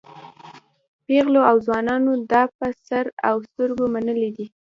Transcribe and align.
پېغلو 1.05 1.41
او 1.49 1.55
ځوانانو 1.65 2.11
دا 2.31 2.43
په 2.57 2.67
سر 2.85 3.05
او 3.29 3.35
سترګو 3.47 3.85
منلی 3.93 4.29
دی. 4.37 4.45